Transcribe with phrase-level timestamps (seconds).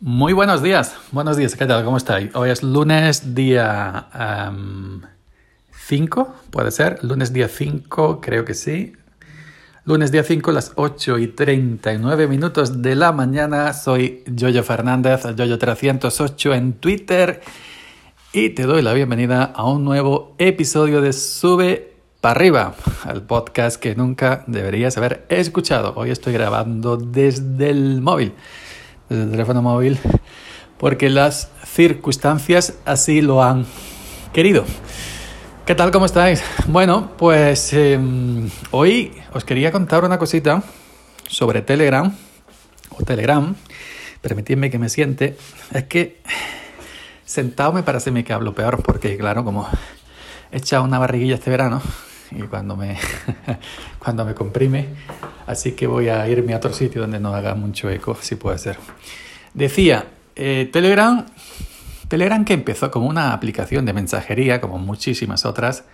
[0.00, 1.84] Muy buenos días, buenos días, ¿qué tal?
[1.84, 2.32] ¿Cómo estáis?
[2.36, 4.06] Hoy es lunes día
[5.72, 8.92] 5, um, puede ser, lunes día 5, creo que sí.
[9.84, 13.72] Lunes día 5, las 8 y 39 minutos de la mañana.
[13.72, 17.40] Soy Yoyo Fernández, Yoyo308 en Twitter
[18.32, 22.76] y te doy la bienvenida a un nuevo episodio de Sube para arriba,
[23.12, 25.92] el podcast que nunca deberías haber escuchado.
[25.96, 28.34] Hoy estoy grabando desde el móvil
[29.08, 29.98] desde el teléfono móvil,
[30.78, 33.66] porque las circunstancias así lo han
[34.32, 34.64] querido.
[35.66, 35.90] ¿Qué tal?
[35.90, 36.42] ¿Cómo estáis?
[36.66, 40.62] Bueno, pues em, hoy os quería contar una cosita
[41.28, 42.14] sobre Telegram
[42.90, 43.54] o Telegram.
[44.22, 45.36] Permitidme que me siente.
[45.72, 46.22] Es que
[47.24, 49.68] sentado me parece que hablo peor porque, claro, como
[50.50, 51.82] he echado una barriguilla este verano
[52.30, 52.96] y cuando me,
[53.98, 54.88] cuando me comprime,
[55.46, 58.58] así que voy a irme a otro sitio donde no haga mucho eco, si puede
[58.58, 58.78] ser.
[59.54, 60.06] Decía,
[60.36, 61.26] eh, Telegram,
[62.08, 65.84] Telegram que empezó como una aplicación de mensajería, como muchísimas otras,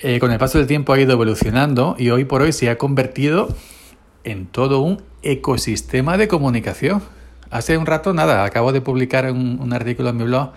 [0.00, 2.78] eh, con el paso del tiempo ha ido evolucionando y hoy por hoy se ha
[2.78, 3.48] convertido
[4.22, 7.02] en todo un ecosistema de comunicación.
[7.50, 10.52] Hace un rato, nada, acabo de publicar un, artículo en mi blog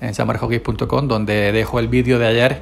[0.00, 2.60] en samarhockey.com donde dejo el vídeo de ayer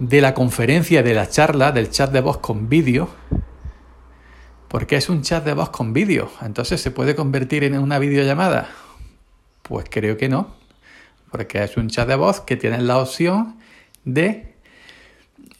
[0.00, 3.10] de la conferencia, de la charla, del chat de voz con vídeo,
[4.68, 6.30] porque es un chat de voz con vídeo.
[6.42, 8.70] Entonces, ¿se puede convertir en una videollamada?
[9.62, 10.56] Pues creo que no,
[11.30, 13.58] porque es un chat de voz que tiene la opción
[14.04, 14.54] de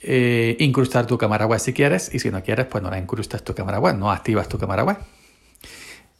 [0.01, 3.45] eh, incrustar tu cámara web si quieres, y si no quieres, pues no la incrustas
[3.45, 4.97] tu cámara web, no activas tu cámara web.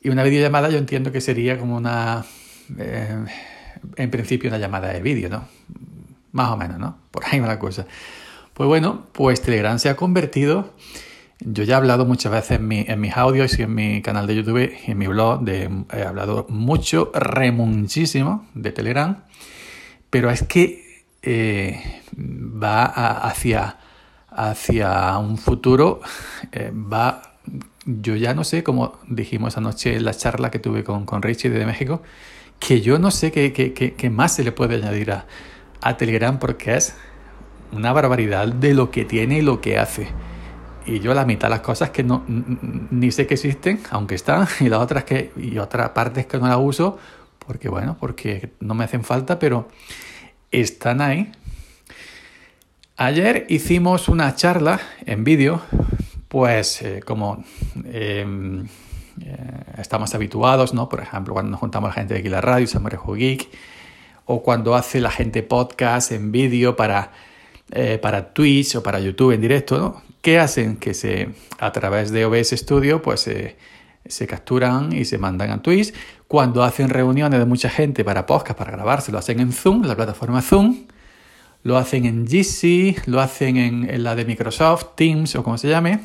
[0.03, 2.27] Y una videollamada yo entiendo que sería como una,
[2.79, 3.25] eh,
[3.97, 5.49] en principio, una llamada de vídeo, ¿no?
[6.33, 6.99] Más o menos, ¿no?
[7.11, 7.87] Por ahí va la cosa.
[8.55, 10.75] Pues bueno, pues Telegram se ha convertido.
[11.41, 14.71] Yo ya he hablado muchas veces en, mis audios y en mi canal de YouTube
[14.87, 19.25] y en mi blog, he hablado mucho, remuchísimo de Telegram,
[20.11, 23.79] pero es que eh, va hacia,
[24.29, 26.03] hacia un futuro,
[26.53, 27.23] eh, va,
[27.87, 31.49] yo ya no sé, como dijimos anoche en la charla que tuve con, con Richie
[31.49, 32.03] de México,
[32.59, 35.25] que yo no sé qué, qué, qué más se le puede añadir a,
[35.83, 36.95] a Telegram porque es
[37.73, 40.09] una barbaridad de lo que tiene y lo que hace.
[40.87, 44.47] Y yo la mitad de las cosas que no ni sé que existen, aunque están,
[44.61, 46.99] y las otras que y otras partes que no las uso
[47.51, 49.67] porque bueno, porque no me hacen falta, pero
[50.53, 51.33] están ahí.
[52.97, 55.61] Ayer hicimos una charla en vídeo,
[56.29, 57.43] pues eh, como
[57.87, 58.67] em,
[59.21, 60.89] eh, estamos habituados, ¿no?
[60.89, 63.49] Por ejemplo, cuando nos juntamos la gente de aquí la radio, Samurejo Geek,
[64.33, 67.11] o cuando hace la gente podcast en vídeo para,
[67.73, 70.03] eh, para Twitch o para YouTube en directo, ¿no?
[70.23, 70.77] ¿Qué hacen?
[70.77, 73.29] Que se, a través de OBS Studio pues
[74.07, 75.93] se capturan y se mandan a Twitch.
[76.29, 79.97] Cuando hacen reuniones de mucha gente para podcast, para grabarse, lo hacen en Zoom, la
[79.97, 80.87] plataforma Zoom.
[81.65, 86.01] Lo hacen en GC, lo hacen en, la de Microsoft, Teams o como se llame.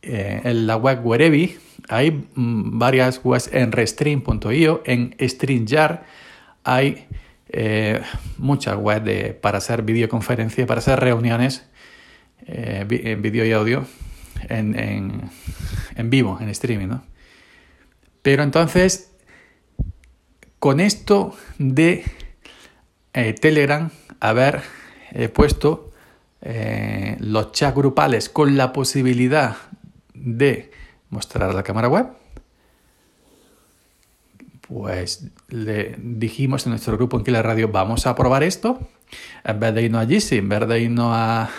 [0.00, 1.50] Eh, en la web Wherever.
[1.90, 6.00] Hay mm, varias webs en restream.io, en StreamYard
[6.64, 7.06] hay
[7.54, 8.00] eh,
[8.38, 11.66] muchas webs para hacer videoconferencias, para hacer reuniones
[12.46, 13.86] eh, en vídeo y audio
[14.48, 15.30] en,
[16.04, 16.88] vivo, en streaming.
[16.88, 17.04] ¿no?
[18.22, 19.12] Pero entonces,
[20.58, 22.04] con esto de
[23.12, 24.62] eh, Telegram, haber
[25.34, 25.92] puesto
[27.18, 29.56] los chats grupales con la posibilidad
[30.14, 30.70] de
[31.10, 32.06] mostrar la cámara web,
[34.72, 38.80] pues le dijimos en nuestro grupo en radio vamos a probar esto,
[39.44, 41.50] en vez de irnos allí, sí, en vez de irnos a,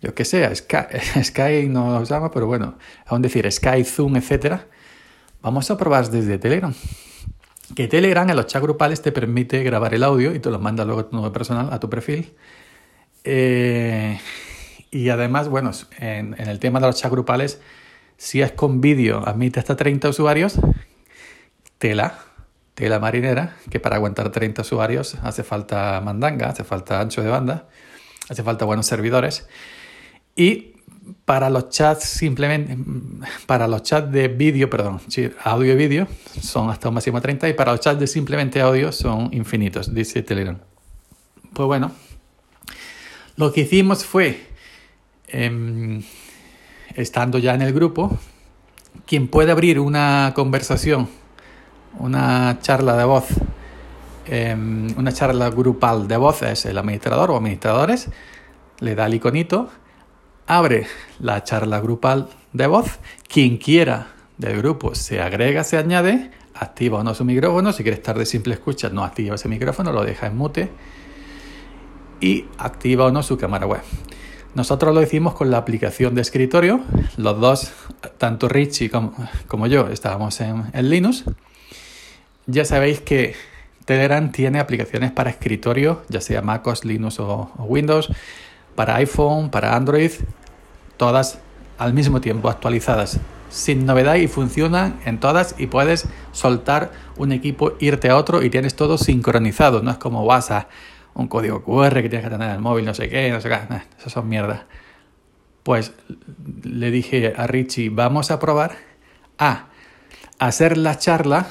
[0.00, 0.76] yo qué sé, Sky,
[1.22, 4.66] Sky no lo llama, pero bueno, aún decir Sky, Zoom, etcétera,
[5.42, 6.72] vamos a probar desde Telegram.
[7.76, 10.84] Que Telegram en los chats grupales te permite grabar el audio y te lo manda
[10.84, 12.34] luego a tu nuevo personal, a tu perfil.
[13.24, 14.20] Eh,
[14.90, 17.60] y además, bueno, en, en, el tema de los chats grupales,
[18.18, 20.58] si es con vídeo, admite hasta 30 usuarios,
[21.78, 22.31] tela
[22.74, 27.68] tela marinera, que para aguantar 30 usuarios hace falta mandanga, hace falta ancho de banda,
[28.28, 29.46] hace falta buenos servidores.
[30.34, 30.72] Y
[31.24, 32.76] para los chats simplemente,
[33.46, 35.00] para los chats de vídeo, perdón,
[35.44, 36.06] audio y vídeo
[36.40, 39.92] son hasta un máximo de 30 y para los chats de simplemente audio son infinitos,
[39.94, 40.58] dice Telegram.
[41.52, 41.92] Pues bueno,
[43.36, 44.46] lo que hicimos fue,
[45.26, 46.02] em,
[46.94, 48.18] estando ya en el grupo,
[49.06, 51.08] quien puede abrir una conversación
[51.98, 53.26] una charla de voz,
[54.26, 58.08] em, una charla grupal de voz es el administrador o administradores,
[58.80, 59.68] le da el iconito,
[60.46, 60.86] abre
[61.20, 62.98] la charla grupal de voz,
[63.28, 64.08] quien quiera
[64.38, 67.72] del grupo se agrega, se añade, activa o no su micrófono.
[67.72, 70.70] Si quiere estar de simple escucha, no activa ese micrófono, lo deja en mute
[72.20, 73.82] y activa o no su cámara web.
[74.54, 76.80] Nosotros lo hicimos con la aplicación de escritorio.
[77.16, 77.72] Los dos,
[78.18, 81.24] tanto Richie como, yo, estábamos en, Linux.
[82.46, 83.34] Ya sabéis que
[83.84, 88.10] Telegram tiene aplicaciones para escritorio, ya sea MacOS, Linux o, Windows,
[88.74, 90.10] para iPhone, para Android,
[90.96, 91.38] todas
[91.78, 97.74] al mismo tiempo actualizadas, sin novedad y funcionan en todas y puedes soltar un equipo,
[97.80, 100.68] irte a otro y tienes todo sincronizado, no es como WhatsApp
[101.14, 103.48] un código QR que tienes que tener en el móvil, no sé qué, no sé
[103.48, 103.58] qué,
[103.98, 104.62] esas son mierdas.
[105.62, 105.92] Pues
[106.64, 108.72] le dije a Richie, vamos a probar
[109.38, 109.66] a
[110.38, 111.46] hacer la charla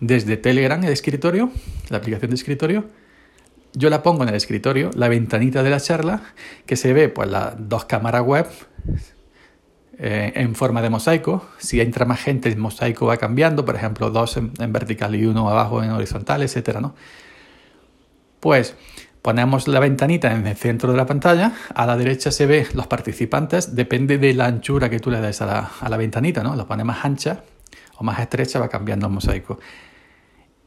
[0.00, 1.50] desde Telegram, el escritorio,
[1.88, 2.84] la aplicación de escritorio.
[3.72, 6.22] Yo la pongo en el escritorio, la ventanita de la charla,
[6.66, 8.46] que se ve pues las dos cámaras web
[9.98, 11.46] eh, en forma de mosaico.
[11.58, 15.24] Si entra más gente, el mosaico va cambiando, por ejemplo, dos en, en vertical y
[15.26, 16.96] uno abajo en horizontal, etcétera, ¿no?
[18.40, 18.74] Pues
[19.22, 22.86] ponemos la ventanita en el centro de la pantalla, a la derecha se ve los
[22.86, 26.56] participantes, depende de la anchura que tú le des a la, a la ventanita, ¿no?
[26.56, 27.44] Lo pones más ancha
[27.98, 29.60] o más estrecha, va cambiando el mosaico.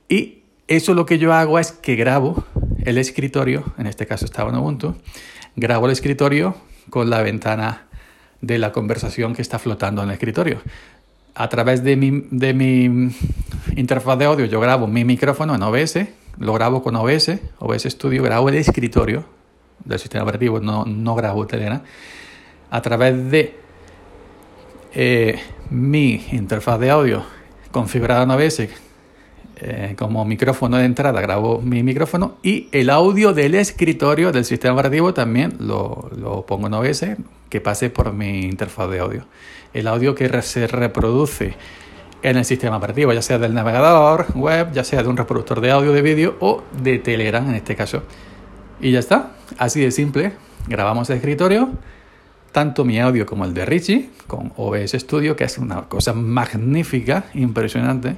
[0.07, 2.43] Y eso lo que yo hago es que grabo
[2.85, 4.95] el escritorio, en este caso estaba en Ubuntu,
[5.55, 6.55] grabo el escritorio
[6.89, 7.87] con la ventana
[8.41, 10.61] de la conversación que está flotando en el escritorio.
[11.35, 13.09] A través de mi, de mi
[13.75, 15.99] interfaz de audio yo grabo mi micrófono en OBS,
[16.37, 19.25] lo grabo con OBS, OBS Studio, grabo el escritorio
[19.83, 21.81] del sistema operativo, no, no grabo Telegram,
[22.69, 23.55] a través de
[24.93, 25.39] eh,
[25.69, 27.23] mi interfaz de audio
[27.71, 28.69] configurada en OBS
[29.57, 34.73] eh, como micrófono de entrada, grabo mi micrófono y el audio del escritorio del sistema
[34.73, 37.05] operativo también lo, lo pongo en OBS
[37.49, 39.25] que pase por mi interfaz de audio.
[39.73, 41.55] El audio que se reproduce
[42.23, 45.71] en el sistema operativo, ya sea del navegador web, ya sea de un reproductor de
[45.71, 48.03] audio, de vídeo o de Telegram en este caso.
[48.81, 50.33] Y ya está, así de simple.
[50.67, 51.69] Grabamos el escritorio,
[52.51, 57.25] tanto mi audio como el de Richie, con OBS Studio, que es una cosa magnífica,
[57.33, 58.15] impresionante.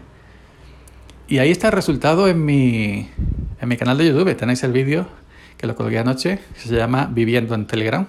[1.27, 3.10] Y ahí está el resultado en mi,
[3.60, 4.36] en mi canal de YouTube.
[4.36, 5.07] Tenéis el vídeo
[5.57, 8.07] que lo colgué anoche, que se llama Viviendo en Telegram.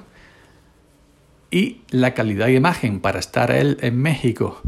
[1.51, 4.61] Y la calidad de imagen para estar él en México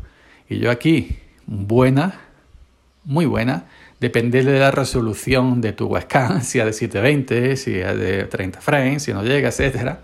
[0.50, 2.20] y yo aquí, buena,
[3.04, 3.66] muy buena,
[4.00, 8.60] depende de la resolución de tu webcam, si es de 720, si es de 30
[8.60, 9.96] frames, si no llega, etc.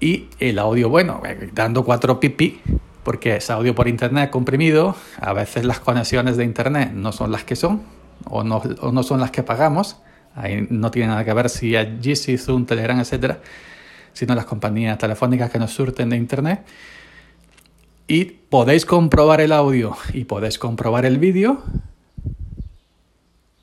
[0.00, 2.60] Y el audio, bueno, eh, dando 4 pipi,
[3.06, 7.44] porque es audio por internet comprimido, a veces las conexiones de internet no son las
[7.44, 7.82] que son,
[8.24, 9.98] o no, son las que pagamos,
[10.34, 13.36] ahí no tiene nada que ver si es Jitsi, Zoom, Telegram, etc.,
[14.12, 16.66] sino las compañías telefónicas que nos surten de internet
[18.08, 21.62] y podéis comprobar el audio y podéis comprobar el vídeo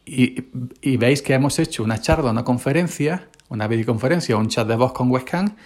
[0.06, 4.94] y, veis que hemos hecho una charla, una conferencia, una videoconferencia, un chat de voz
[4.94, 5.58] con webcam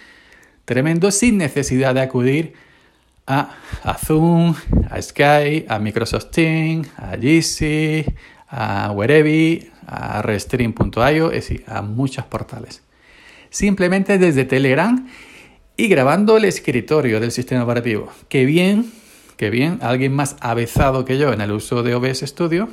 [0.64, 2.67] tremendo sin necesidad de acudir
[3.28, 4.54] a, Zoom,
[4.90, 8.04] a Skype, a Microsoft Teams, a Jitsi,
[8.48, 12.82] a Wherever, a Restream.io, es decir, a muchos portales.
[13.50, 15.08] Simplemente desde Telegram
[15.76, 18.10] y grabando el escritorio del sistema operativo.
[18.28, 18.90] Qué bien,
[19.36, 22.68] qué bien, alguien más avezado que yo en el uso de OBS Studio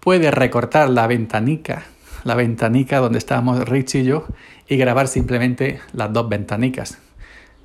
[0.00, 1.84] puede recortar la ventanica,
[2.24, 4.26] la ventanica donde estábamos Rich y yo,
[4.68, 6.98] y grabar simplemente las dos ventanicas.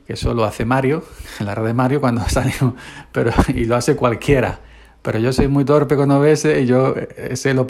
[0.09, 1.03] Que eso lo hace Mario,
[1.39, 2.73] en la red de Mario cuando salimos,
[3.11, 4.59] pero y lo hace cualquiera.
[5.03, 7.67] Pero yo soy muy torpe con OBS y yo eh, sé lo,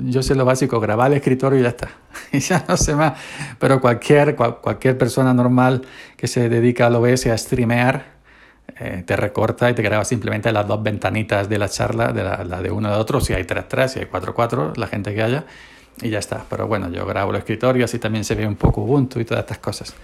[0.00, 1.90] yo sé lo básico, grabar el escritorio y ya está.
[2.32, 3.12] Y ya no sé más.
[3.60, 5.82] Pero cualquier, cualquier persona normal
[6.16, 8.16] que se dedica al OBS a streamear,
[8.80, 12.62] eh, te recorta y te graba simplemente las dos ventanitas de la charla, de la,
[12.62, 15.44] de uno de otro, si hay 3-3, si hay 4-4, la gente que haya,
[16.02, 16.46] y ya está.
[16.50, 19.44] Pero bueno, yo grabo el escritorio, así también se ve un poco Ubuntu y todas
[19.44, 19.94] estas cosas.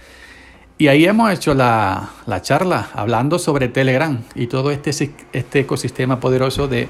[0.77, 2.09] Y ahí hemos hecho la,
[2.41, 4.89] charla hablando sobre Telegram y todo este,
[5.31, 6.87] este ecosistema poderoso de,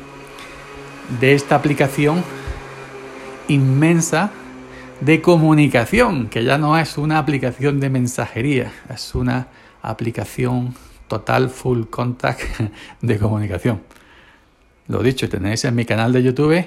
[1.19, 2.23] de esta aplicación
[3.47, 4.31] inmensa
[5.01, 9.47] de comunicación, que ya no es una aplicación de mensajería, es una
[9.81, 10.73] aplicación
[11.09, 12.41] total, full contact
[13.01, 13.81] de comunicación.
[14.87, 16.65] Lo dicho, tenéis en mi canal de YouTube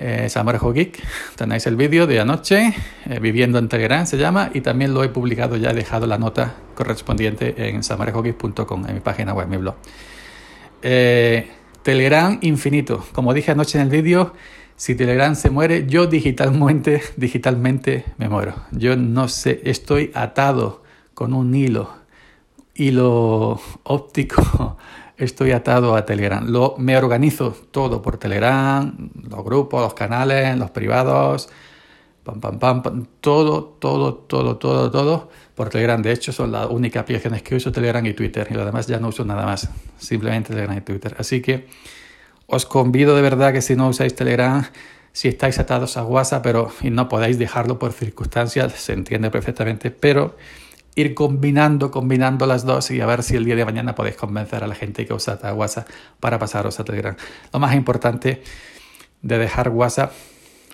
[0.00, 1.00] eh, Samarejo Geek.
[1.36, 2.74] Tenéis el vídeo de anoche,
[3.08, 6.18] eh, Viviendo en Telegram se llama, y también lo he publicado ya, he dejado la
[6.18, 9.74] nota correspondiente en samarejogeek.com, en mi página web, mi blog.
[10.82, 11.50] Eh,
[11.82, 13.04] Telegram infinito.
[13.12, 14.34] Como dije anoche en el vídeo,
[14.76, 18.54] si Telegram se muere, yo digitalmente, digitalmente me muero.
[18.70, 20.82] Yo no sé, estoy atado
[21.14, 21.90] con un hilo,
[22.74, 24.78] hilo óptico
[25.20, 26.46] estoy atado a Telegram.
[26.46, 28.92] Lo, me organizo todo por Telegram,
[29.28, 31.48] los grupos, los canales, los privados,
[32.24, 36.00] pam, pam, pam, pam, todo, todo, todo, todo, todo por Telegram.
[36.02, 38.48] De hecho, son las únicas aplicaciones que uso Telegram y Twitter.
[38.50, 39.68] Y lo demás ya no uso nada más.
[39.98, 41.14] Simplemente Telegram y Twitter.
[41.18, 41.68] Así que
[42.46, 44.64] os convido de verdad que si no usáis Telegram,
[45.12, 49.90] si estáis atados a WhatsApp, pero y no podéis dejarlo por circunstancias, se entiende perfectamente,
[49.90, 50.36] pero
[50.94, 54.64] ir combinando, combinando las dos y a ver si el día de mañana podéis convencer
[54.64, 57.16] a la gente que usa WhatsApp para pasaros a Telegram.
[57.52, 58.42] Lo más importante
[59.22, 60.12] de dejar WhatsApp,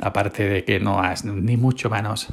[0.00, 2.28] aparte de que no es ni mucho menos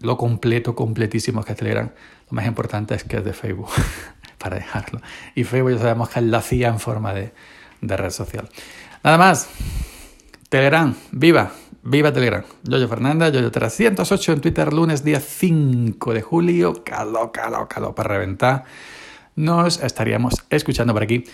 [0.00, 1.90] lo completo, completísimo que es Telegram,
[2.30, 3.70] lo más importante es que es de Facebook,
[4.38, 5.00] para dejarlo.
[5.34, 7.32] Y Facebook ya sabemos que es la CIA en forma de,
[7.80, 8.48] de red social.
[9.02, 9.48] Nada más.
[10.48, 11.50] Telegram, viva,
[11.86, 12.42] viva Telegram.
[12.64, 16.84] Yoyo Fernanda, Yoyo 308 en Twitter, lunes día 5 de julio.
[16.84, 18.64] Caló, caló, caló para reventar.
[19.36, 21.24] Nos estaríamos escuchando por aquí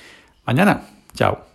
[0.45, 0.83] mañana.
[1.15, 1.52] Chao.